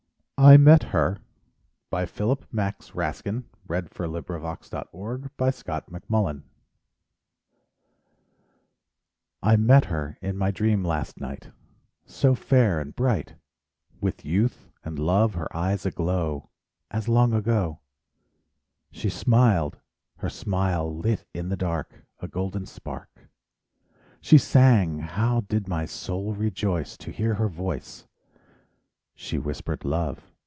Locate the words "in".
10.19-10.35, 21.35-21.49